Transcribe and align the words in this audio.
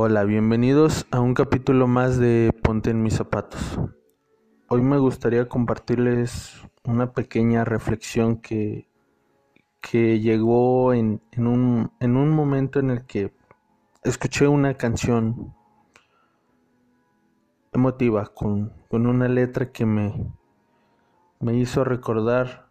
Hola, 0.00 0.22
bienvenidos 0.22 1.08
a 1.10 1.18
un 1.18 1.34
capítulo 1.34 1.88
más 1.88 2.18
de 2.18 2.52
Ponte 2.62 2.90
en 2.90 3.02
mis 3.02 3.14
zapatos. 3.14 3.80
Hoy 4.68 4.80
me 4.80 4.96
gustaría 4.96 5.48
compartirles 5.48 6.52
una 6.84 7.10
pequeña 7.10 7.64
reflexión 7.64 8.36
que, 8.36 8.88
que 9.80 10.20
llegó 10.20 10.94
en, 10.94 11.20
en, 11.32 11.48
un, 11.48 11.90
en 11.98 12.16
un 12.16 12.30
momento 12.30 12.78
en 12.78 12.90
el 12.90 13.06
que 13.06 13.34
escuché 14.04 14.46
una 14.46 14.74
canción 14.74 15.56
emotiva 17.72 18.26
con, 18.26 18.72
con 18.88 19.04
una 19.04 19.26
letra 19.26 19.72
que 19.72 19.84
me, 19.84 20.32
me 21.40 21.56
hizo 21.56 21.82
recordar 21.82 22.68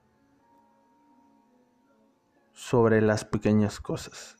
sobre 2.53 3.01
las 3.01 3.25
pequeñas 3.25 3.81
cosas 3.81 4.37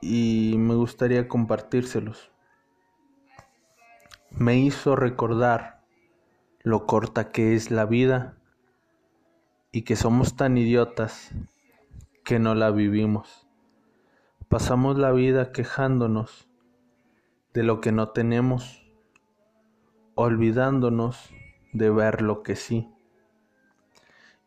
y 0.00 0.54
me 0.58 0.74
gustaría 0.74 1.28
compartírselos. 1.28 2.30
Me 4.30 4.58
hizo 4.58 4.96
recordar 4.96 5.84
lo 6.62 6.86
corta 6.86 7.30
que 7.30 7.54
es 7.54 7.70
la 7.70 7.86
vida 7.86 8.36
y 9.72 9.82
que 9.82 9.96
somos 9.96 10.36
tan 10.36 10.58
idiotas 10.58 11.30
que 12.24 12.38
no 12.38 12.54
la 12.54 12.70
vivimos. 12.70 13.46
Pasamos 14.48 14.98
la 14.98 15.12
vida 15.12 15.52
quejándonos 15.52 16.48
de 17.54 17.62
lo 17.62 17.80
que 17.80 17.92
no 17.92 18.10
tenemos, 18.10 18.84
olvidándonos 20.14 21.30
de 21.72 21.90
ver 21.90 22.22
lo 22.22 22.42
que 22.42 22.56
sí 22.56 22.88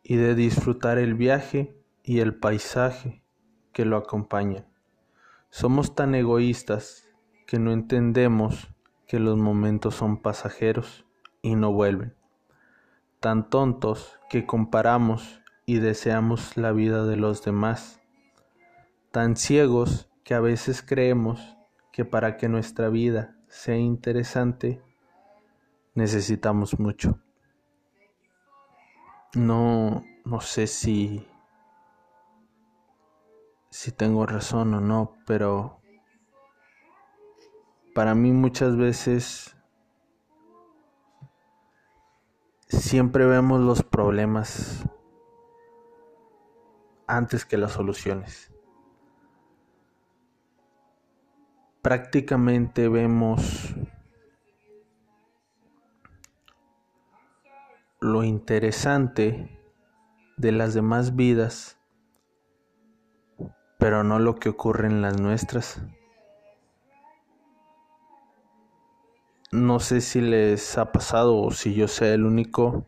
y 0.04 0.16
de 0.16 0.36
disfrutar 0.36 0.98
el 0.98 1.14
viaje 1.14 1.76
y 2.04 2.20
el 2.20 2.36
paisaje 2.36 3.24
que 3.74 3.86
lo 3.86 3.98
acompaña. 3.98 4.71
Somos 5.54 5.96
tan 5.96 6.16
egoístas 6.16 7.10
que 7.46 7.60
no 7.60 7.74
entendemos 7.74 8.70
que 9.06 9.20
los 9.20 9.38
momentos 9.38 9.96
son 9.96 10.16
pasajeros 10.16 11.06
y 11.42 11.56
no 11.56 11.74
vuelven. 11.74 12.16
Tan 13.20 13.50
tontos 13.50 14.18
que 14.30 14.46
comparamos 14.46 15.42
y 15.66 15.80
deseamos 15.80 16.56
la 16.56 16.72
vida 16.72 17.06
de 17.06 17.18
los 17.18 17.44
demás. 17.44 18.00
Tan 19.12 19.36
ciegos 19.36 20.10
que 20.24 20.36
a 20.36 20.40
veces 20.40 20.82
creemos 20.82 21.58
que 21.92 22.06
para 22.06 22.38
que 22.38 22.48
nuestra 22.48 22.88
vida 22.88 23.36
sea 23.50 23.76
interesante 23.76 24.82
necesitamos 25.96 26.80
mucho. 26.80 27.20
No, 29.36 30.06
no 30.24 30.40
sé 30.40 30.66
si 30.68 31.28
si 33.72 33.94
tengo 33.94 34.26
razón 34.26 34.74
o 34.74 34.82
no, 34.82 35.16
pero 35.26 35.82
para 37.96 38.14
mí 38.14 38.34
muchas 38.34 38.76
veces 38.76 39.56
siempre 42.68 43.26
vemos 43.26 43.62
los 43.62 43.82
problemas 43.82 44.84
antes 47.08 47.46
que 47.46 47.58
las 47.58 47.72
soluciones. 47.72 48.52
Prácticamente 51.82 52.90
vemos 52.90 53.74
lo 58.02 58.24
interesante 58.24 59.60
de 60.36 60.52
las 60.52 60.74
demás 60.74 61.16
vidas 61.16 61.81
pero 63.82 64.04
no 64.04 64.20
lo 64.20 64.36
que 64.36 64.50
ocurre 64.50 64.86
en 64.86 65.02
las 65.02 65.20
nuestras. 65.20 65.82
No 69.52 69.80
sé 69.80 70.02
si 70.02 70.22
les 70.22 70.78
ha 70.78 70.92
pasado 70.92 71.36
o 71.36 71.50
si 71.50 71.74
yo 71.74 71.88
sea 71.88 72.14
el 72.14 72.24
único, 72.24 72.86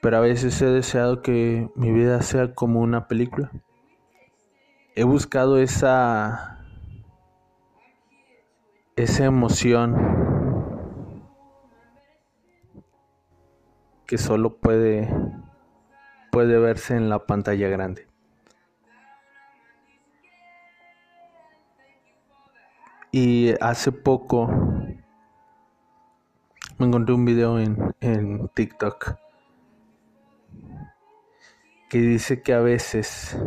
pero 0.00 0.18
a 0.18 0.20
veces 0.20 0.62
he 0.62 0.66
deseado 0.66 1.22
que 1.22 1.68
mi 1.74 1.90
vida 1.90 2.22
sea 2.22 2.54
como 2.54 2.80
una 2.80 3.08
película. 3.08 3.50
He 4.94 5.02
buscado 5.02 5.58
esa 5.58 6.64
esa 8.94 9.24
emoción 9.24 9.96
que 14.06 14.18
solo 14.18 14.54
puede 14.58 15.12
puede 16.30 16.60
verse 16.60 16.94
en 16.94 17.08
la 17.08 17.26
pantalla 17.26 17.68
grande. 17.68 18.08
Y 23.10 23.54
hace 23.60 23.90
poco 23.90 24.48
me 26.78 26.86
encontré 26.86 27.14
un 27.14 27.24
video 27.24 27.58
en, 27.58 27.94
en 28.00 28.48
TikTok 28.48 29.16
que 31.88 31.98
dice 31.98 32.42
que 32.42 32.52
a 32.52 32.60
veces 32.60 33.38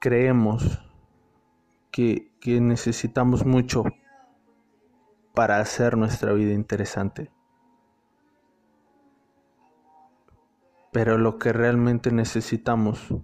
creemos 0.00 0.82
que, 1.92 2.32
que, 2.40 2.60
necesitamos 2.60 3.46
mucho 3.46 3.84
para 5.32 5.60
hacer 5.60 5.96
nuestra 5.96 6.32
vida 6.32 6.52
interesante. 6.52 7.30
Pero 10.92 11.18
lo 11.18 11.38
que 11.38 11.52
realmente 11.52 12.10
necesitamos 12.10 13.14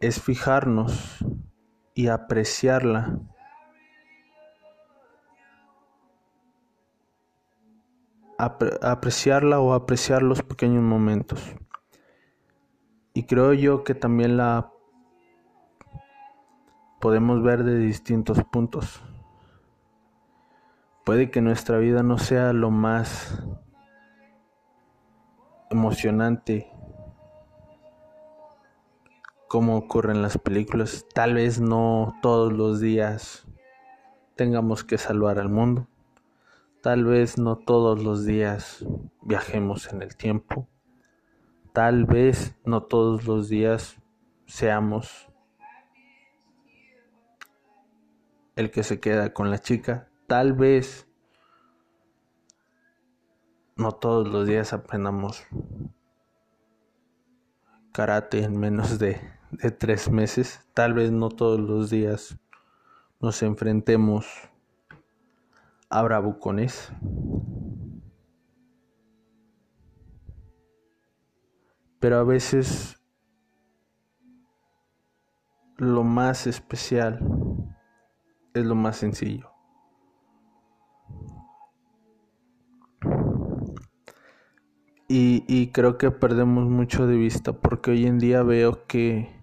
es 0.00 0.20
fijarnos 0.20 1.22
y 1.94 2.08
apreciarla. 2.08 3.18
apreciarla 8.82 9.60
o 9.60 9.72
apreciar 9.72 10.20
los 10.20 10.42
pequeños 10.42 10.82
momentos. 10.82 11.54
Y 13.14 13.22
creo 13.22 13.52
yo 13.52 13.84
que 13.84 13.94
también 13.94 14.36
la 14.36 14.72
podemos 17.00 17.40
ver 17.40 17.62
de 17.62 17.78
distintos 17.78 18.42
puntos. 18.50 19.00
Puede 21.04 21.30
que 21.30 21.40
nuestra 21.40 21.78
vida 21.78 22.02
no 22.02 22.18
sea 22.18 22.52
lo 22.52 22.72
más 22.72 23.44
emocionante 25.70 26.71
como 29.52 29.76
ocurre 29.76 30.14
en 30.14 30.22
las 30.22 30.38
películas. 30.38 31.06
Tal 31.12 31.34
vez 31.34 31.60
no 31.60 32.16
todos 32.22 32.54
los 32.54 32.80
días 32.80 33.46
tengamos 34.34 34.82
que 34.82 34.96
salvar 34.96 35.38
al 35.38 35.50
mundo. 35.50 35.88
Tal 36.80 37.04
vez 37.04 37.36
no 37.36 37.56
todos 37.58 38.02
los 38.02 38.24
días 38.24 38.82
viajemos 39.20 39.92
en 39.92 40.00
el 40.00 40.16
tiempo. 40.16 40.66
Tal 41.74 42.06
vez 42.06 42.56
no 42.64 42.84
todos 42.84 43.26
los 43.26 43.50
días 43.50 43.98
seamos 44.46 45.28
el 48.56 48.70
que 48.70 48.82
se 48.82 49.00
queda 49.00 49.34
con 49.34 49.50
la 49.50 49.58
chica. 49.58 50.08
Tal 50.28 50.54
vez 50.54 51.06
no 53.76 53.92
todos 53.92 54.26
los 54.28 54.46
días 54.46 54.72
aprendamos 54.72 55.44
karate 57.92 58.44
en 58.44 58.58
menos 58.58 58.98
de 58.98 59.41
de 59.52 59.70
tres 59.70 60.10
meses, 60.10 60.66
tal 60.72 60.94
vez 60.94 61.12
no 61.12 61.28
todos 61.28 61.60
los 61.60 61.90
días 61.90 62.38
nos 63.20 63.42
enfrentemos 63.42 64.26
a 65.90 66.02
bravucones. 66.02 66.90
Pero 72.00 72.18
a 72.18 72.24
veces 72.24 73.00
lo 75.76 76.02
más 76.02 76.46
especial 76.46 77.20
es 78.54 78.64
lo 78.64 78.74
más 78.74 78.96
sencillo. 78.96 79.50
Y, 85.08 85.44
y, 85.46 85.72
creo 85.72 85.98
que 85.98 86.10
perdemos 86.10 86.70
mucho 86.70 87.06
de 87.06 87.16
vista 87.16 87.52
porque 87.52 87.90
hoy 87.90 88.06
en 88.06 88.18
día 88.18 88.42
veo 88.42 88.86
que 88.86 89.41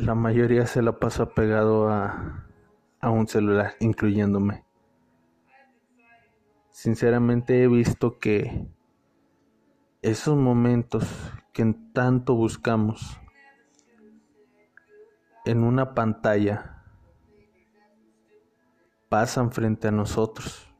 la 0.00 0.14
mayoría 0.14 0.66
se 0.66 0.80
la 0.80 0.98
pasa 0.98 1.34
pegado 1.34 1.90
a, 1.90 2.46
a 3.00 3.10
un 3.10 3.28
celular, 3.28 3.74
incluyéndome. 3.80 4.64
Sinceramente 6.70 7.62
he 7.62 7.68
visto 7.68 8.18
que 8.18 8.66
esos 10.00 10.36
momentos 10.36 11.06
que 11.52 11.74
tanto 11.92 12.34
buscamos 12.34 13.20
en 15.44 15.64
una 15.64 15.94
pantalla 15.94 16.82
pasan 19.10 19.52
frente 19.52 19.88
a 19.88 19.92
nosotros. 19.92 20.72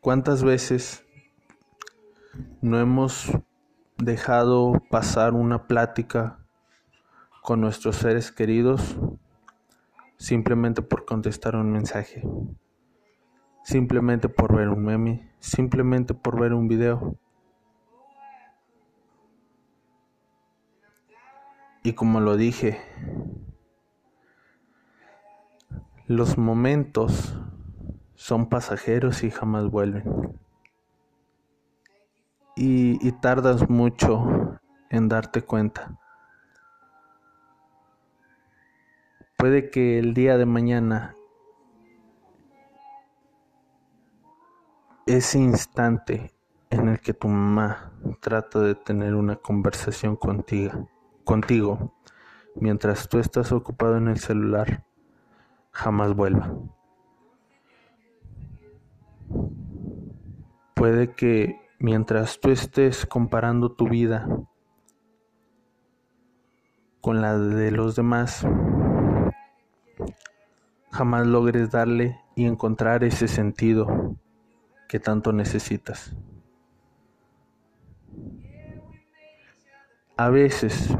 ¿Cuántas 0.00 0.44
veces 0.44 1.04
no 2.60 2.78
hemos 2.78 3.32
dejado 3.96 4.80
pasar 4.90 5.34
una 5.34 5.66
plática 5.66 6.45
con 7.46 7.60
nuestros 7.60 7.94
seres 7.94 8.32
queridos 8.32 8.98
simplemente 10.16 10.82
por 10.82 11.04
contestar 11.04 11.54
un 11.54 11.70
mensaje, 11.70 12.24
simplemente 13.62 14.28
por 14.28 14.56
ver 14.56 14.68
un 14.68 14.82
meme, 14.82 15.32
simplemente 15.38 16.12
por 16.12 16.40
ver 16.40 16.52
un 16.52 16.66
video. 16.66 17.16
Y 21.84 21.92
como 21.92 22.18
lo 22.18 22.36
dije, 22.36 22.80
los 26.08 26.38
momentos 26.38 27.38
son 28.16 28.48
pasajeros 28.48 29.22
y 29.22 29.30
jamás 29.30 29.70
vuelven. 29.70 30.36
Y, 32.56 33.06
y 33.06 33.12
tardas 33.12 33.70
mucho 33.70 34.58
en 34.90 35.06
darte 35.06 35.42
cuenta. 35.42 35.96
Puede 39.36 39.70
que 39.70 39.98
el 39.98 40.14
día 40.14 40.38
de 40.38 40.46
mañana 40.46 41.14
ese 45.06 45.38
instante 45.38 46.32
en 46.70 46.88
el 46.88 47.00
que 47.00 47.12
tu 47.12 47.28
mamá 47.28 47.92
trata 48.20 48.60
de 48.60 48.74
tener 48.74 49.14
una 49.14 49.36
conversación 49.36 50.16
contigo, 50.16 50.88
contigo 51.24 51.94
mientras 52.54 53.08
tú 53.08 53.18
estás 53.18 53.52
ocupado 53.52 53.98
en 53.98 54.08
el 54.08 54.18
celular, 54.18 54.84
jamás 55.70 56.14
vuelva. 56.14 56.54
Puede 60.74 61.12
que 61.12 61.60
mientras 61.78 62.40
tú 62.40 62.50
estés 62.50 63.04
comparando 63.04 63.72
tu 63.72 63.88
vida 63.88 64.26
con 67.00 67.20
la 67.20 67.38
de 67.38 67.70
los 67.70 67.96
demás, 67.96 68.46
jamás 70.90 71.26
logres 71.26 71.70
darle 71.70 72.20
y 72.34 72.46
encontrar 72.46 73.04
ese 73.04 73.28
sentido 73.28 74.16
que 74.88 75.00
tanto 75.00 75.32
necesitas. 75.32 76.14
A 80.16 80.30
veces, 80.30 80.96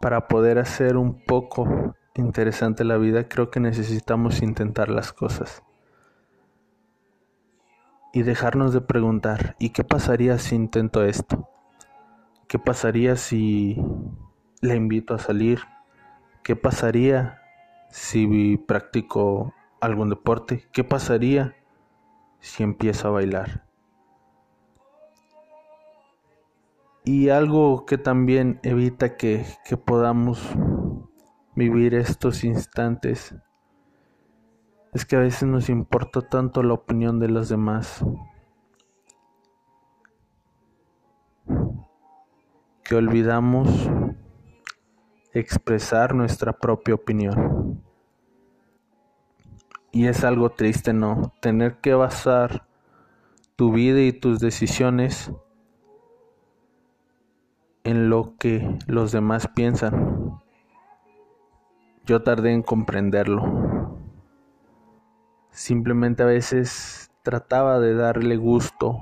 para 0.00 0.28
poder 0.28 0.58
hacer 0.58 0.96
un 0.96 1.24
poco 1.24 1.96
interesante 2.14 2.84
la 2.84 2.96
vida, 2.96 3.28
creo 3.28 3.50
que 3.50 3.58
necesitamos 3.58 4.42
intentar 4.42 4.88
las 4.88 5.12
cosas. 5.12 5.62
Y 8.12 8.22
dejarnos 8.22 8.72
de 8.72 8.82
preguntar, 8.82 9.56
¿y 9.58 9.70
qué 9.70 9.84
pasaría 9.84 10.38
si 10.38 10.54
intento 10.54 11.02
esto? 11.02 11.48
¿Qué 12.46 12.58
pasaría 12.58 13.16
si 13.16 13.82
le 14.60 14.76
invito 14.76 15.14
a 15.14 15.18
salir? 15.18 15.60
¿Qué 16.44 16.54
pasaría 16.54 17.41
si 17.92 18.56
practico 18.56 19.54
algún 19.80 20.08
deporte? 20.10 20.66
¿Qué 20.72 20.82
pasaría 20.82 21.54
si 22.40 22.62
empiezo 22.62 23.08
a 23.08 23.12
bailar? 23.12 23.66
Y 27.04 27.28
algo 27.28 27.84
que 27.84 27.98
también 27.98 28.60
evita 28.62 29.16
que, 29.16 29.44
que 29.64 29.76
podamos 29.76 30.40
vivir 31.54 31.94
estos 31.94 32.44
instantes 32.44 33.34
es 34.92 35.04
que 35.04 35.16
a 35.16 35.20
veces 35.20 35.48
nos 35.48 35.68
importa 35.68 36.22
tanto 36.22 36.62
la 36.62 36.74
opinión 36.74 37.18
de 37.18 37.28
los 37.28 37.48
demás 37.48 38.04
que 42.84 42.94
olvidamos 42.94 43.68
expresar 45.32 46.14
nuestra 46.14 46.52
propia 46.52 46.94
opinión. 46.94 47.82
Y 49.90 50.06
es 50.06 50.24
algo 50.24 50.50
triste, 50.50 50.92
¿no? 50.92 51.32
Tener 51.40 51.78
que 51.80 51.94
basar 51.94 52.66
tu 53.56 53.72
vida 53.72 54.00
y 54.00 54.12
tus 54.12 54.40
decisiones 54.40 55.30
en 57.84 58.08
lo 58.08 58.36
que 58.38 58.78
los 58.86 59.12
demás 59.12 59.48
piensan. 59.48 60.40
Yo 62.04 62.22
tardé 62.22 62.52
en 62.52 62.62
comprenderlo. 62.62 63.98
Simplemente 65.50 66.22
a 66.22 66.26
veces 66.26 67.10
trataba 67.22 67.78
de 67.78 67.94
darle 67.94 68.36
gusto 68.36 68.98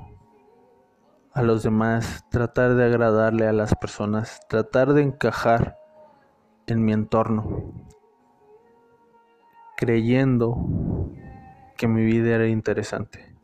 a 1.33 1.41
los 1.41 1.63
demás, 1.63 2.25
tratar 2.29 2.75
de 2.75 2.85
agradarle 2.85 3.47
a 3.47 3.53
las 3.53 3.73
personas, 3.75 4.41
tratar 4.49 4.93
de 4.93 5.03
encajar 5.03 5.80
en 6.71 6.83
mi 6.83 6.93
entorno, 6.93 7.73
creyendo 9.77 10.57
que 11.77 11.87
mi 11.87 12.03
vida 12.05 12.35
era 12.35 12.47
interesante. 12.47 13.35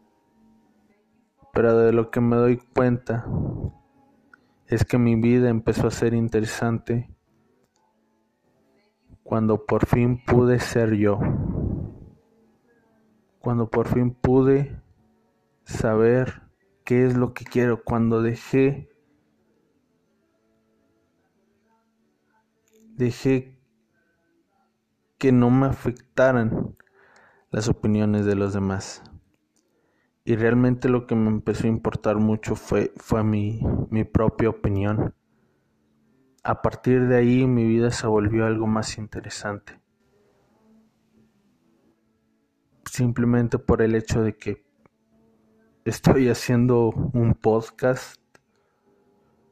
Pero 1.53 1.77
de 1.77 1.91
lo 1.91 2.12
que 2.12 2.21
me 2.21 2.35
doy 2.35 2.57
cuenta 2.57 3.25
es 4.68 4.85
que 4.85 4.97
mi 4.97 5.15
vida 5.15 5.50
empezó 5.50 5.88
a 5.88 5.91
ser 5.91 6.13
interesante 6.13 7.09
cuando 9.24 9.65
por 9.65 9.85
fin 9.85 10.24
pude 10.24 10.59
ser 10.59 10.95
yo, 10.95 11.19
cuando 13.39 13.69
por 13.69 13.88
fin 13.88 14.13
pude 14.13 14.81
saber 15.63 16.44
qué 16.85 17.06
es 17.06 17.18
lo 17.18 17.33
que 17.33 17.44
quiero, 17.44 17.83
cuando 17.83 18.21
dejé 18.21 18.89
dejé 22.98 23.58
que 25.18 25.32
no 25.32 25.50
me 25.50 25.68
afectaran 25.68 26.76
las 27.52 27.70
opiniones 27.70 28.26
de 28.26 28.36
los 28.36 28.54
demás. 28.54 29.04
Y 30.26 30.36
realmente 30.36 30.90
lo 30.90 31.08
que 31.08 31.16
me 31.16 31.30
empezó 31.30 31.66
a 31.66 31.70
importar 31.70 32.18
mucho 32.18 32.56
fue, 32.56 32.92
fue 32.98 33.24
mi, 33.24 33.62
mi 33.90 34.04
propia 34.04 34.50
opinión. 34.50 35.16
A 36.44 36.62
partir 36.62 37.08
de 37.08 37.18
ahí 37.18 37.48
mi 37.48 37.66
vida 37.66 37.92
se 37.92 38.08
volvió 38.08 38.46
algo 38.46 38.68
más 38.68 38.98
interesante. 38.98 39.80
Simplemente 42.86 43.58
por 43.60 43.82
el 43.82 43.96
hecho 43.96 44.22
de 44.22 44.36
que 44.36 44.66
estoy 45.86 46.30
haciendo 46.30 46.90
un 46.90 47.34
podcast, 47.34 48.22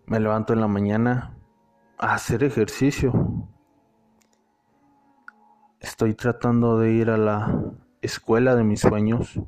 me 0.08 0.20
levanto 0.20 0.54
en 0.54 0.60
la 0.60 0.68
mañana, 0.68 1.35
hacer 1.98 2.44
ejercicio. 2.44 3.14
Estoy 5.80 6.14
tratando 6.14 6.80
de 6.80 6.92
ir 6.92 7.10
a 7.10 7.18
la 7.18 7.74
escuela 8.02 8.56
de 8.56 8.64
mis 8.64 8.82
sueños. 8.82 9.40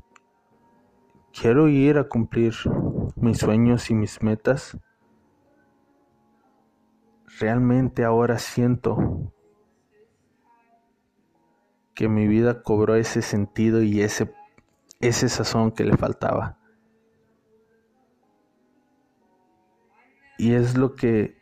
Quiero 1.32 1.68
ir 1.68 1.98
a 1.98 2.08
cumplir 2.08 2.54
mis 3.16 3.38
sueños 3.38 3.90
y 3.90 3.94
mis 3.94 4.22
metas. 4.22 4.78
Realmente 7.38 8.04
ahora 8.04 8.38
siento 8.38 9.32
que 11.94 12.08
mi 12.08 12.26
vida 12.26 12.62
cobró 12.62 12.94
ese 12.94 13.22
sentido 13.22 13.82
y 13.82 14.00
ese, 14.00 14.32
ese 15.00 15.28
sazón 15.28 15.72
que 15.72 15.84
le 15.84 15.96
faltaba. 15.96 16.58
Y 20.38 20.54
es 20.54 20.76
lo 20.76 20.94
que 20.94 21.37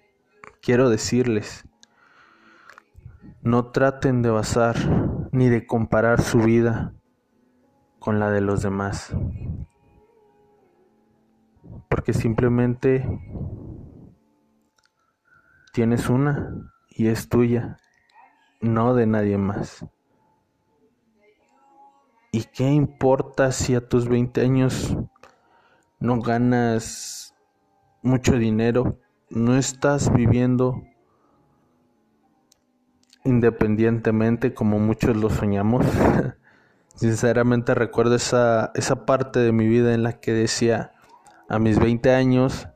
quiero 0.67 0.91
decirles, 0.91 1.65
no 3.41 3.71
traten 3.71 4.21
de 4.21 4.31
basar 4.31 4.75
ni 5.31 5.49
de 5.49 5.65
comparar 5.65 6.21
su 6.21 6.41
vida 6.41 6.93
con 8.01 8.19
la 8.19 8.33
de 8.33 8.41
los 8.41 8.63
demás, 8.63 9.15
porque 11.89 12.13
simplemente 12.13 13.09
tienes 15.73 16.09
una 16.09 16.53
y 16.91 17.07
es 17.07 17.29
tuya, 17.29 17.77
no 18.61 18.93
de 18.95 19.07
nadie 19.07 19.39
más. 19.39 19.87
¿Y 22.33 22.43
qué 22.43 22.69
importa 22.69 23.53
si 23.53 23.77
a 23.77 23.89
tus 23.89 24.09
20 24.09 24.41
años 24.41 24.97
no 26.01 26.21
ganas 26.21 27.37
mucho 28.03 28.33
dinero? 28.33 28.99
No 29.30 29.56
estás 29.56 30.12
viviendo 30.12 30.83
independientemente 33.25 34.54
como 34.54 34.78
muchos 34.78 35.16
lo 35.16 35.30
soñamos. 35.30 35.85
Sinceramente 36.95 37.75
recuerdo 37.75 38.14
esa, 38.14 38.71
esa 38.75 39.04
parte 39.04 39.40
de 39.40 39.52
mi 39.52 39.68
vida 39.68 39.92
en 39.95 40.02
la 40.02 40.14
que 40.21 40.33
decía 40.33 40.92
a 41.49 41.59
mis 41.59 41.78
20 41.78 42.14
años, 42.14 42.68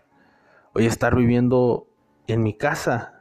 voy 0.74 0.84
a 0.84 0.88
estar 0.88 1.16
viviendo 1.16 1.86
en 2.26 2.42
mi 2.42 2.54
casa. 2.54 3.14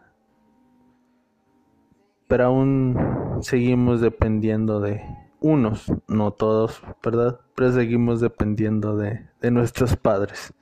Pero 2.28 2.46
aún 2.46 2.98
seguimos 3.42 4.02
dependiendo 4.02 4.80
de 4.80 5.02
unos, 5.40 5.92
no 6.08 6.32
todos, 6.32 6.82
¿verdad? 7.02 7.40
Pero 7.56 7.72
seguimos 7.72 8.20
dependiendo 8.20 8.98
de, 8.98 9.28
de 9.40 9.52
nuestros 9.52 9.96
padres. 9.96 10.54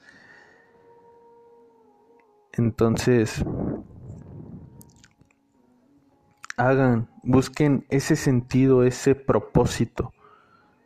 Entonces, 2.57 3.45
hagan, 6.57 7.07
busquen 7.21 7.85
ese 7.89 8.15
sentido, 8.15 8.83
ese 8.83 9.13
propósito 9.13 10.11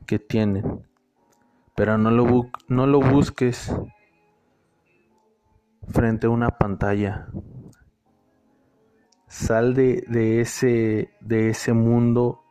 que 0.05 0.19
tienen. 0.19 0.85
Pero 1.75 1.97
no 1.97 2.11
lo, 2.11 2.51
no 2.67 2.87
lo 2.87 2.99
busques 2.99 3.73
frente 5.87 6.27
a 6.27 6.29
una 6.29 6.57
pantalla. 6.57 7.29
Sal 9.27 9.73
de, 9.73 10.03
de, 10.09 10.41
ese, 10.41 11.11
de 11.21 11.51
ese 11.51 11.71
mundo. 11.71 12.43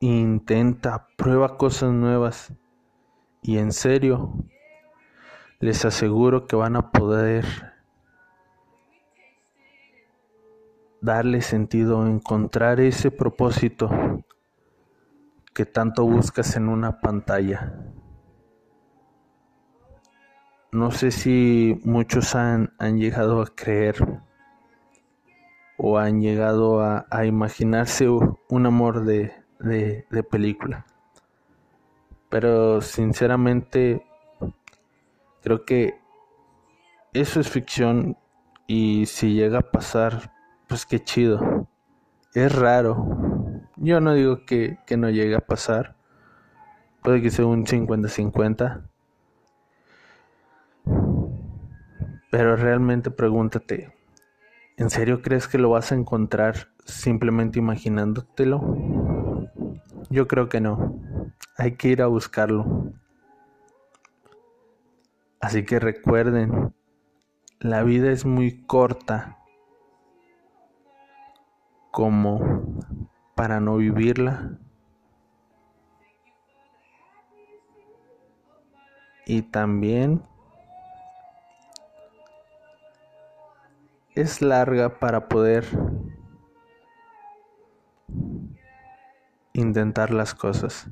Intenta, 0.00 1.08
prueba 1.18 1.58
cosas 1.58 1.92
nuevas. 1.92 2.54
Y 3.42 3.58
en 3.58 3.72
serio, 3.72 4.32
les 5.64 5.82
aseguro 5.86 6.46
que 6.46 6.56
van 6.56 6.76
a 6.76 6.90
poder 6.90 7.46
darle 11.00 11.40
sentido, 11.40 12.06
encontrar 12.06 12.80
ese 12.80 13.10
propósito 13.10 13.88
que 15.54 15.64
tanto 15.64 16.04
buscas 16.04 16.54
en 16.56 16.68
una 16.68 17.00
pantalla. 17.00 17.82
No 20.70 20.90
sé 20.90 21.10
si 21.10 21.80
muchos 21.82 22.34
han, 22.34 22.68
llegado 22.98 23.40
a 23.40 23.46
creer 23.46 23.96
o 25.78 25.96
han 25.96 26.20
llegado 26.20 26.82
a, 26.82 27.24
imaginarse 27.24 28.06
un 28.06 28.66
amor 28.66 29.06
de 29.06 30.26
película. 30.30 30.84
Pero 32.28 32.82
sinceramente 32.82 34.04
creo 35.44 35.66
que 35.66 36.00
eso 37.12 37.38
es 37.38 37.50
ficción 37.50 38.16
y 38.66 39.04
si 39.06 39.34
llega 39.34 39.58
a 39.58 39.70
pasar, 39.70 40.32
pues 40.66 40.86
qué 40.86 41.04
chido. 41.04 41.68
Es 42.32 42.52
raro. 42.52 43.06
Yo 43.76 44.00
no 44.00 44.14
digo 44.14 44.46
que, 44.46 44.78
que 44.86 44.96
no 44.96 45.10
llegue 45.10 45.36
a 45.36 45.40
pasar. 45.40 45.96
Puede 47.02 47.20
que 47.20 47.30
sea 47.30 47.44
un 47.44 47.66
50-50. 47.66 48.88
Pero 52.30 52.56
realmente 52.56 53.10
pregúntate, 53.10 53.94
¿en 54.78 54.88
serio 54.88 55.20
crees 55.20 55.46
que 55.46 55.58
lo 55.58 55.70
vas 55.70 55.92
a 55.92 55.94
encontrar 55.94 56.68
simplemente 56.86 57.58
imaginándotelo? 57.58 59.46
Yo 60.08 60.26
creo 60.26 60.48
que 60.48 60.60
no. 60.60 60.98
Hay 61.58 61.76
que 61.76 61.88
ir 61.88 62.02
a 62.02 62.06
buscarlo. 62.06 62.94
Así 65.44 65.62
que 65.62 65.78
recuerden, 65.78 66.74
la 67.58 67.82
vida 67.82 68.10
es 68.10 68.24
muy 68.24 68.64
corta 68.64 69.36
como 71.90 72.80
para 73.34 73.60
no 73.60 73.76
vivirla. 73.76 74.58
Y 79.26 79.42
también 79.42 80.22
es 84.14 84.40
larga 84.40 84.98
para 84.98 85.28
poder 85.28 85.66
intentar 89.52 90.10
las 90.10 90.34
cosas. 90.34 90.88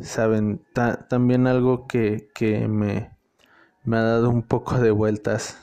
Saben, 0.00 0.64
también 1.08 1.46
algo 1.46 1.86
que, 1.86 2.28
que 2.34 2.68
me, 2.68 3.10
me 3.84 3.96
ha 3.96 4.02
dado 4.02 4.30
un 4.30 4.42
poco 4.42 4.78
de 4.78 4.90
vueltas 4.90 5.58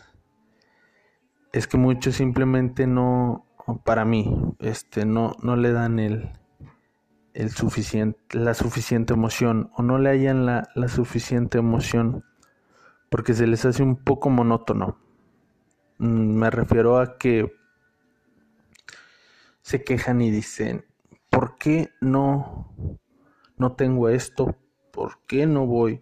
es 1.53 1.67
que 1.67 1.77
muchos 1.77 2.15
simplemente 2.15 2.88
no, 2.88 3.46
para 3.84 4.05
mí, 4.05 4.36
este, 4.60 5.05
no, 5.05 5.36
no 5.41 5.55
le 5.55 5.72
dan 5.72 6.00
el, 6.00 6.31
el 7.34 7.51
suficiente, 7.51 8.19
la 8.31 8.53
suficiente 8.53 9.13
emoción 9.13 9.72
o 9.75 9.84
no 9.84 9.98
le 9.98 10.10
hayan 10.10 10.46
la, 10.46 10.69
la 10.75 10.88
suficiente 10.88 11.57
emoción 11.57 12.24
porque 13.10 13.34
se 13.34 13.48
les 13.48 13.65
hace 13.65 13.84
un 13.84 13.96
poco 13.96 14.29
monótono. 14.29 14.98
Mm, 15.98 16.36
me 16.36 16.50
refiero 16.50 17.00
a 17.00 17.17
que 17.17 17.53
se 19.62 19.84
quejan 19.84 20.22
y 20.22 20.31
dicen, 20.31 20.86
¿por 21.29 21.57
qué 21.57 21.89
no, 22.01 22.74
no 23.57 23.73
tengo 23.73 24.09
esto? 24.09 24.55
¿Por 24.91 25.19
qué 25.27 25.45
no 25.45 25.65
voy 25.65 25.99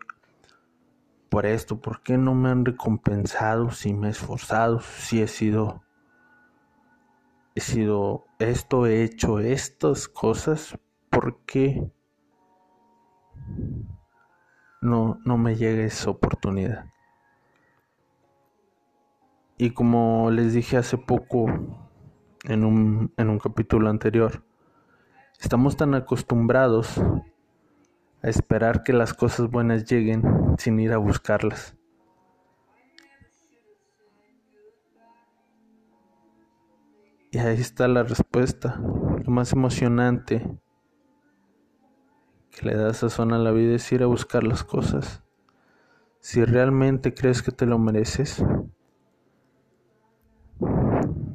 por 1.29 1.45
esto? 1.45 1.79
¿Por 1.79 2.01
qué 2.01 2.17
no 2.17 2.35
me 2.35 2.49
han 2.49 2.65
recompensado 2.65 3.71
si 3.71 3.93
me 3.93 4.07
he 4.07 4.11
esforzado, 4.11 4.81
si 4.81 5.21
he 5.21 5.27
sido, 5.27 5.83
he 7.55 7.61
sido 7.61 8.25
esto, 8.39 8.85
he 8.85 9.03
hecho 9.03 9.39
estas 9.39 10.07
cosas? 10.07 10.77
¿Por 11.09 11.39
qué 11.45 11.89
no, 14.81 15.19
no 15.23 15.37
me 15.37 15.55
llega 15.55 15.83
esa 15.83 16.09
oportunidad? 16.09 16.85
Y 19.57 19.71
como 19.71 20.29
les 20.31 20.53
dije 20.53 20.75
hace 20.75 20.97
poco 20.97 21.45
en 22.43 22.65
un, 22.65 23.13
en 23.15 23.29
un 23.29 23.39
capítulo 23.39 23.89
anterior, 23.89 24.43
estamos 25.39 25.77
tan 25.77 25.95
acostumbrados 25.95 27.01
esperar 28.29 28.83
que 28.83 28.93
las 28.93 29.13
cosas 29.13 29.49
buenas 29.49 29.85
lleguen 29.85 30.23
sin 30.57 30.79
ir 30.79 30.93
a 30.93 30.97
buscarlas. 30.97 31.75
Y 37.31 37.37
ahí 37.37 37.59
está 37.59 37.87
la 37.87 38.03
respuesta. 38.03 38.79
Lo 38.79 39.31
más 39.31 39.51
emocionante 39.51 40.57
que 42.49 42.65
le 42.65 42.75
da 42.75 42.93
sazón 42.93 43.33
a 43.33 43.37
la 43.37 43.51
vida 43.51 43.75
es 43.75 43.91
ir 43.91 44.03
a 44.03 44.07
buscar 44.07 44.43
las 44.43 44.63
cosas. 44.63 45.21
Si 46.19 46.43
realmente 46.43 47.13
crees 47.13 47.43
que 47.43 47.51
te 47.51 47.65
lo 47.65 47.77
mereces, 47.77 48.43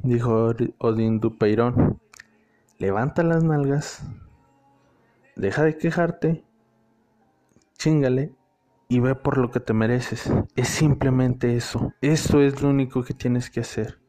dijo 0.03 0.53
Odín 0.79 1.19
Dupeirón. 1.19 2.01
Levanta 2.79 3.21
las 3.21 3.43
nalgas, 3.43 4.03
deja 5.35 5.63
de 5.63 5.77
quejarte, 5.77 6.43
chingale 7.81 8.35
y 8.87 8.99
ve 8.99 9.15
por 9.15 9.39
lo 9.39 9.49
que 9.49 9.59
te 9.59 9.73
mereces. 9.73 10.31
Es 10.55 10.67
simplemente 10.67 11.55
eso. 11.55 11.93
Eso 12.01 12.41
es 12.41 12.61
lo 12.61 12.69
único 12.69 13.03
que 13.03 13.15
tienes 13.15 13.49
que 13.49 13.61
hacer. 13.61 13.99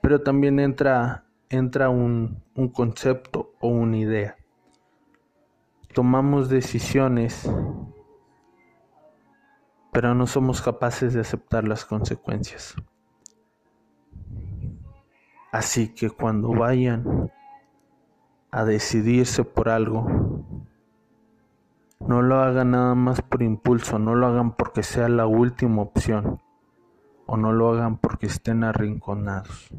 Pero 0.00 0.20
también 0.20 0.60
entra, 0.60 1.24
entra 1.48 1.88
un, 1.88 2.40
un 2.54 2.68
concepto 2.68 3.52
o 3.58 3.68
una 3.68 3.96
idea. 3.96 4.36
Tomamos 5.92 6.48
decisiones, 6.48 7.50
pero 9.92 10.14
no 10.14 10.28
somos 10.28 10.62
capaces 10.62 11.14
de 11.14 11.20
aceptar 11.20 11.66
las 11.66 11.84
consecuencias. 11.84 12.76
Así 15.50 15.94
que 15.94 16.10
cuando 16.10 16.50
vayan 16.50 17.32
a 18.50 18.64
decidirse 18.64 19.44
por 19.44 19.68
algo, 19.68 20.06
no 22.06 22.22
lo 22.22 22.40
hagan 22.40 22.72
nada 22.72 22.94
más 22.94 23.22
por 23.22 23.42
impulso, 23.42 23.98
no 23.98 24.14
lo 24.14 24.26
hagan 24.26 24.52
porque 24.56 24.82
sea 24.82 25.08
la 25.08 25.26
última 25.26 25.82
opción 25.82 26.40
o 27.26 27.36
no 27.36 27.52
lo 27.52 27.70
hagan 27.70 27.98
porque 27.98 28.26
estén 28.26 28.64
arrinconados. 28.64 29.70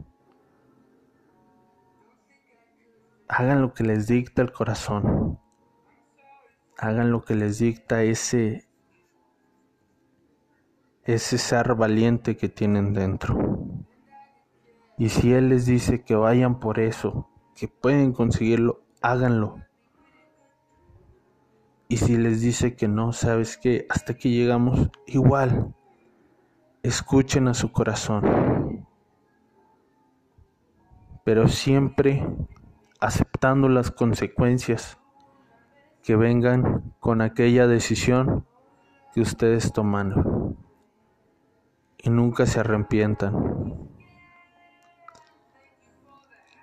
Hagan 3.28 3.62
lo 3.62 3.74
que 3.74 3.84
les 3.84 4.08
dicta 4.08 4.42
el 4.42 4.52
corazón. 4.52 5.40
Hagan 6.78 7.12
lo 7.12 7.24
que 7.24 7.36
les 7.36 7.60
dicta 7.60 8.04
ese 8.04 8.68
ese 11.06 11.38
ser 11.38 11.76
valiente 11.76 12.36
que 12.36 12.50
tienen 12.50 12.94
dentro. 12.94 13.38
Y 14.98 15.10
si 15.10 15.34
Él 15.34 15.50
les 15.50 15.66
dice 15.66 16.04
que 16.04 16.16
vayan 16.16 16.60
por 16.60 16.80
eso, 16.80 17.30
que 17.56 17.68
pueden 17.68 18.12
conseguirlo, 18.12 18.82
háganlo. 19.02 19.65
Y 21.88 21.98
si 21.98 22.18
les 22.18 22.42
dice 22.42 22.76
que 22.76 22.88
no, 22.88 23.14
sabes 23.14 23.58
que 23.58 23.86
hasta 23.90 24.16
que 24.16 24.30
llegamos, 24.30 24.90
igual, 25.06 25.74
escuchen 26.84 27.48
a 27.48 27.54
su 27.54 27.72
corazón. 27.72 28.86
Pero 31.24 31.48
siempre 31.48 32.28
aceptando 33.00 33.70
las 33.70 33.92
consecuencias 33.92 34.98
que 36.04 36.16
vengan 36.16 36.94
con 37.00 37.22
aquella 37.22 37.68
decisión 37.68 38.46
que 39.14 39.22
ustedes 39.22 39.74
tomaron. 39.74 40.58
Y 41.98 42.10
nunca 42.10 42.46
se 42.46 42.60
arrepientan 42.60 43.86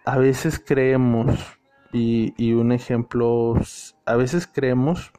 a 0.04 0.18
veces 0.18 0.62
creemos, 0.64 1.60
y, 1.92 2.52
un 2.54 2.72
ejemplo, 2.72 3.54
a 4.06 4.16
veces 4.16 4.46
creemos 4.46 5.12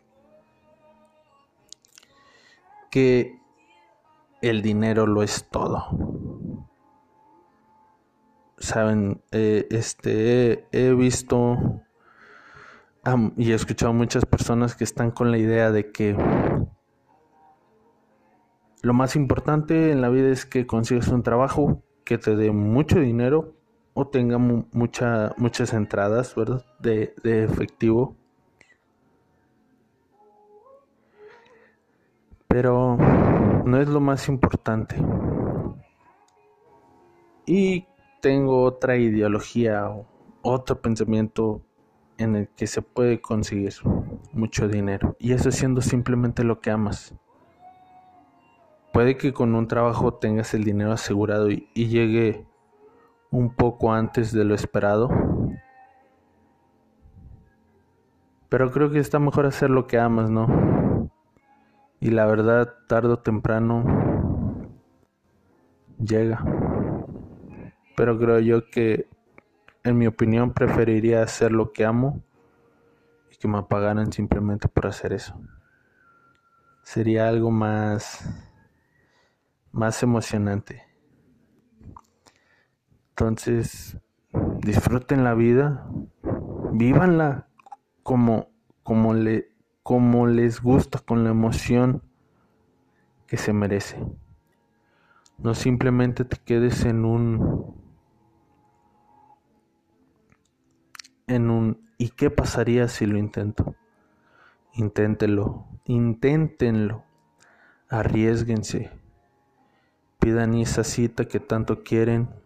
que 2.89 3.39
el 4.42 4.62
dinero 4.62 5.06
lo 5.06 5.24
es 5.24 5.48
todo. 5.50 5.88
saben, 8.58 9.22
eh, 9.32 9.68
este, 9.72 10.68
he, 10.72 10.94
visto 10.94 11.82
y 13.38 13.51
he 13.51 13.56
escuchado 13.56 13.94
muchas 13.94 14.25
personas 14.25 14.75
que 14.75 14.86
están 14.86 15.12
con 15.12 15.32
la 15.32 15.38
idea 15.38 15.72
de 15.72 15.92
que 15.92 16.15
lo 18.82 18.94
más 18.94 19.15
importante 19.15 19.92
en 19.92 20.01
la 20.01 20.10
vida 20.10 20.30
es 20.30 20.46
que 20.46 20.65
consigas 20.65 21.10
un 21.10 21.24
trabajo 21.24 21.84
que 22.06 22.18
te 22.18 22.36
dé 22.36 22.51
mucho 22.51 23.00
dinero 23.00 23.53
o 23.94 24.08
tenga 24.08 24.38
mucha, 24.38 25.34
muchas 25.38 25.74
entradas, 25.74 26.36
¿verdad? 26.36 26.66
De, 26.80 27.14
de 27.24 27.44
efectivo. 27.44 28.16
Pero 32.48 32.98
no 33.66 33.80
es 33.80 33.88
lo 33.88 34.00
más 34.00 34.28
importante. 34.30 34.96
Y 37.46 37.86
tengo 38.22 38.64
otra 38.64 38.98
ideología 38.98 39.90
o 39.90 40.06
otro 40.42 40.82
pensamiento 40.82 41.62
en 42.18 42.36
el 42.36 42.48
que 42.50 42.68
se 42.68 42.82
puede 42.82 43.22
conseguir 43.22 43.74
mucho 44.32 44.68
dinero. 44.68 45.16
Y 45.20 45.34
eso 45.34 45.52
siendo 45.52 45.82
simplemente 45.82 46.44
lo 46.44 46.62
que 46.62 46.72
amas. 46.72 47.14
Puede 48.92 49.18
que 49.18 49.34
con 49.34 49.56
un 49.56 49.68
trabajo 49.68 50.14
tengas 50.14 50.54
el 50.54 50.64
dinero 50.64 50.92
asegurado 50.92 51.50
y, 51.50 51.70
y 51.74 51.88
llegue 51.88 52.46
un 53.34 53.50
poco 53.50 53.92
antes 53.92 54.32
de 54.32 54.46
lo 54.46 54.54
esperado. 54.54 55.10
Pero 58.48 58.72
creo 58.72 58.92
que 58.92 59.00
está 59.00 59.18
mejor 59.18 59.48
hacer 59.48 59.72
lo 59.72 59.88
que 59.88 59.98
amas, 59.98 60.30
¿no? 60.30 61.10
Y 62.00 62.12
la 62.12 62.28
verdad, 62.28 62.75
tarde 62.88 63.10
o 63.10 63.20
temprano, 63.20 63.84
llega. 65.98 66.46
Pero 67.98 68.20
creo 68.20 68.40
yo 68.40 68.70
que, 68.70 69.10
en 69.84 69.98
mi 69.98 70.06
opinión, 70.06 70.54
preferiría 70.54 71.24
hacer 71.24 71.52
lo 71.52 71.74
que 71.74 71.86
amo 71.86 72.22
y 73.32 73.38
que 73.38 73.48
me 73.48 73.63
pagaran 73.63 74.12
simplemente 74.12 74.68
por 74.68 74.86
hacer 74.86 75.12
eso. 75.12 75.34
Sería 76.84 77.28
algo 77.30 77.50
más, 77.50 78.30
más 79.72 80.04
emocionante. 80.04 80.93
Entonces, 83.15 84.00
disfruten 84.63 85.24
la 85.24 85.36
vida, 85.36 85.88
vívanla 86.72 87.48
como, 88.01 88.50
como, 88.82 89.13
le, 89.13 89.51
como 89.84 90.25
les 90.25 90.63
gusta, 90.63 90.98
con 90.98 91.24
la 91.24 91.29
emoción 91.29 92.01
que 93.27 93.38
se 93.38 93.53
merece. 93.53 94.03
No 95.38 95.53
simplemente 95.53 96.25
te 96.25 96.38
quedes 96.38 96.86
en 96.86 97.05
un 97.05 97.75
en 101.27 101.51
un 101.51 101.88
¿y 102.00 102.10
qué 102.10 102.32
pasaría 102.32 102.88
si 102.88 103.05
lo 103.05 103.20
intento? 103.20 103.75
Inténtenlo, 104.74 105.67
inténtenlo, 105.86 107.03
arriesguense, 107.89 108.89
pidan 110.17 110.55
esa 110.55 110.84
cita 110.84 111.27
que 111.27 111.39
tanto 111.39 111.84
quieren 111.84 112.41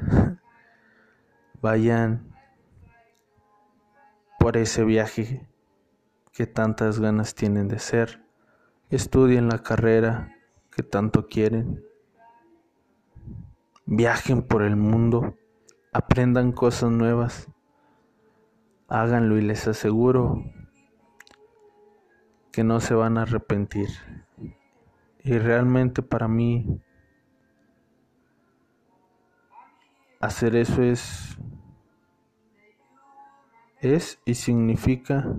vayan 1.62 2.34
por 4.38 4.56
ese 4.56 4.84
viaje 4.84 5.48
que 6.32 6.46
tantas 6.46 7.00
ganas 7.00 7.34
tienen 7.34 7.68
de 7.68 7.78
ser, 7.78 8.22
estudien 8.90 9.48
la 9.48 9.62
carrera 9.62 10.36
que 10.70 10.82
tanto 10.82 11.26
quieren, 11.26 11.82
viajen 13.86 14.42
por 14.42 14.62
el 14.62 14.76
mundo, 14.76 15.34
aprendan 15.92 16.52
cosas 16.52 16.90
nuevas, 16.90 17.48
háganlo 18.88 19.38
y 19.38 19.42
les 19.42 19.66
aseguro 19.66 20.44
que 22.52 22.64
no 22.64 22.80
se 22.80 22.94
van 22.94 23.18
a 23.18 23.22
arrepentir. 23.22 23.88
Y 25.24 25.38
realmente 25.38 26.02
para 26.02 26.28
mí 26.28 26.80
Hacer 30.20 30.56
eso 30.56 30.82
es 30.82 31.36
es 33.80 34.18
y 34.24 34.34
significa 34.34 35.36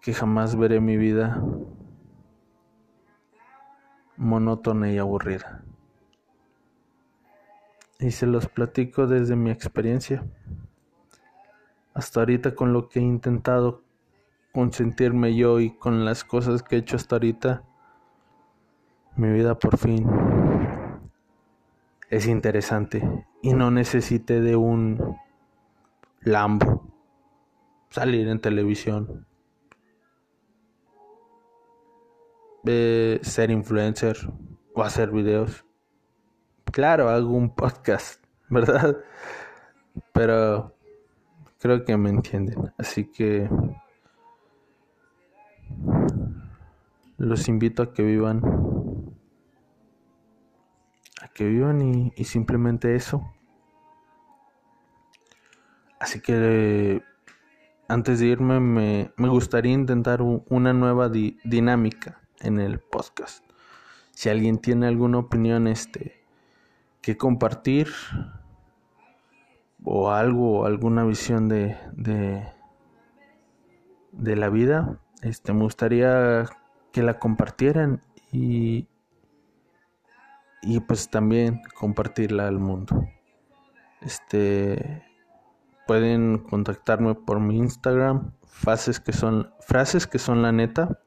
que 0.00 0.12
jamás 0.12 0.56
veré 0.56 0.80
mi 0.80 0.96
vida 0.96 1.40
monótona 4.16 4.90
y 4.90 4.98
aburrida. 4.98 5.64
Y 8.00 8.10
se 8.10 8.26
los 8.26 8.48
platico 8.48 9.06
desde 9.06 9.36
mi 9.36 9.50
experiencia. 9.50 10.24
Hasta 11.94 12.20
ahorita 12.20 12.54
con 12.54 12.72
lo 12.72 12.88
que 12.88 12.98
he 12.98 13.02
intentado 13.02 13.82
consentirme 14.52 15.36
yo 15.36 15.60
y 15.60 15.70
con 15.70 16.04
las 16.04 16.24
cosas 16.24 16.62
que 16.62 16.76
he 16.76 16.78
hecho 16.80 16.96
hasta 16.96 17.16
ahorita, 17.16 17.62
mi 19.16 19.30
vida 19.30 19.58
por 19.58 19.76
fin 19.78 20.41
es 22.12 22.26
interesante 22.26 23.02
y 23.40 23.54
no 23.54 23.70
necesite 23.70 24.42
de 24.42 24.54
un 24.54 25.16
Lambo 26.20 26.92
salir 27.88 28.28
en 28.28 28.38
televisión, 28.38 29.26
ser 33.22 33.50
influencer 33.50 34.18
o 34.74 34.82
hacer 34.82 35.10
videos. 35.10 35.64
Claro, 36.64 37.08
hago 37.08 37.30
un 37.30 37.54
podcast, 37.54 38.22
¿verdad? 38.50 38.98
Pero 40.12 40.76
creo 41.60 41.82
que 41.86 41.96
me 41.96 42.10
entienden. 42.10 42.74
Así 42.76 43.10
que 43.10 43.48
los 47.16 47.48
invito 47.48 47.82
a 47.82 47.94
que 47.94 48.02
vivan 48.02 48.42
que 51.34 51.44
vivan 51.44 52.12
y, 52.16 52.24
simplemente 52.24 52.94
eso. 52.94 53.32
Así 55.98 56.20
que 56.20 57.02
antes 57.88 58.20
de 58.20 58.26
irme 58.26 58.60
me, 58.60 59.28
gustaría 59.28 59.72
intentar 59.72 60.20
una 60.22 60.72
nueva 60.72 61.08
dinámica 61.08 62.20
en 62.40 62.58
el 62.58 62.80
podcast. 62.80 63.44
Si 64.10 64.28
alguien 64.28 64.58
tiene 64.58 64.86
alguna 64.86 65.18
opinión 65.18 65.66
este 65.66 66.22
que 67.00 67.16
compartir 67.16 67.88
o 69.84 70.10
algo, 70.10 70.66
alguna 70.66 71.04
visión 71.04 71.48
de, 71.48 71.76
de, 71.92 72.46
de 74.12 74.36
la 74.36 74.48
vida, 74.48 75.00
este 75.22 75.52
me 75.52 75.62
gustaría 75.62 76.44
que 76.92 77.02
la 77.02 77.18
compartieran 77.18 78.00
y, 78.30 78.86
y 80.62 80.80
pues 80.80 81.10
también 81.10 81.60
compartirla 81.74 82.48
al 82.48 82.58
mundo. 82.58 83.04
Este 84.00 85.04
pueden 85.86 86.38
contactarme 86.38 87.14
por 87.14 87.40
mi 87.40 87.58
Instagram, 87.58 88.32
frases 88.46 89.00
que 89.00 89.12
son 89.12 89.50
frases 89.60 90.06
que 90.06 90.18
son 90.18 90.42
la 90.42 90.52
neta. 90.52 91.00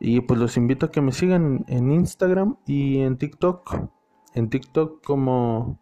Y 0.00 0.20
pues 0.20 0.38
los 0.38 0.56
invito 0.56 0.86
a 0.86 0.90
que 0.90 1.00
me 1.00 1.12
sigan 1.12 1.64
en 1.68 1.90
Instagram 1.90 2.56
y 2.66 3.00
en 3.00 3.16
TikTok. 3.16 3.88
En 4.34 4.50
TikTok 4.50 5.02
como 5.04 5.78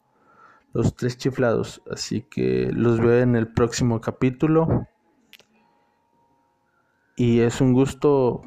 los 0.72 0.94
tres 0.94 1.16
chiflados. 1.16 1.82
Así 1.90 2.22
que 2.22 2.70
los 2.72 3.00
veo 3.00 3.20
en 3.20 3.34
el 3.34 3.48
próximo 3.48 4.00
capítulo. 4.00 4.86
Y 7.16 7.40
es 7.40 7.60
un 7.60 7.72
gusto 7.72 8.42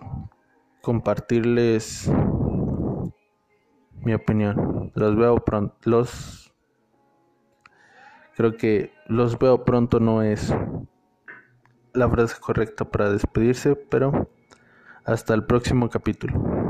compartirles 0.82 2.10
mi 4.06 4.14
opinión. 4.14 4.92
Los 4.96 5.16
veo 5.16 5.44
pronto. 5.44 5.76
Los. 5.84 6.54
Creo 8.36 8.56
que 8.58 8.94
los 9.08 9.38
veo 9.40 9.66
pronto 9.66 10.00
no 10.00 10.22
es 10.22 10.54
la 11.94 12.10
frase 12.10 12.36
correcta 12.40 12.86
para 12.86 13.10
despedirse, 13.10 13.76
pero 13.76 14.30
hasta 15.06 15.34
el 15.34 15.46
próximo 15.46 15.90
capítulo. 15.90 16.65